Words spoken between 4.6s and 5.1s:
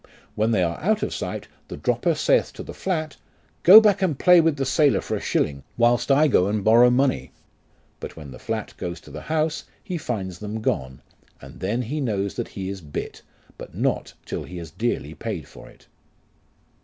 sailor